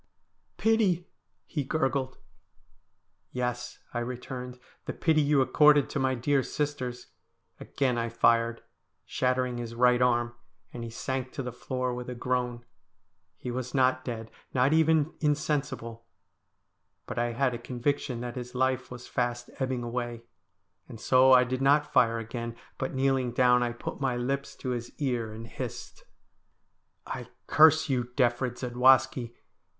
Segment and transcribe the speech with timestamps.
[0.57, 1.07] 'Pity!'
[1.55, 2.17] he gurgled.'
[3.31, 7.11] Yes,' I returned,' the pity you accorded to my dear sisters.'
[7.59, 8.63] Again I fired,
[9.05, 10.33] shattering his right arm,
[10.73, 12.65] and he sank to the floor with a groan.
[13.37, 16.07] He was not dead, not even insensible,
[17.05, 20.23] but I had a conviction that his life was fast ebbing away,
[20.89, 24.69] and so I did not fire again, but kneeling down I put my lips to
[24.69, 29.33] his ear, and hissed: 2Q0 STORIES WEIRD AND WONDERFUL' I curse you, Defrid Zadwaski